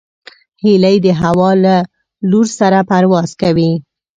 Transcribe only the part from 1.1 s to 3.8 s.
هوا له لور سره پرواز کوي